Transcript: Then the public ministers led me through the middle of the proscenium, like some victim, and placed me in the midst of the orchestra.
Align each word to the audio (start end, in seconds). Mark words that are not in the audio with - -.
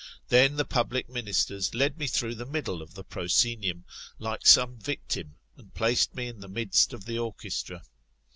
Then 0.29 0.55
the 0.55 0.65
public 0.65 1.09
ministers 1.09 1.75
led 1.75 1.99
me 1.99 2.07
through 2.07 2.33
the 2.33 2.43
middle 2.47 2.81
of 2.81 2.95
the 2.95 3.03
proscenium, 3.03 3.85
like 4.17 4.47
some 4.47 4.79
victim, 4.79 5.35
and 5.57 5.75
placed 5.75 6.15
me 6.15 6.25
in 6.25 6.39
the 6.39 6.47
midst 6.47 6.91
of 6.91 7.05
the 7.05 7.19
orchestra. 7.19 7.83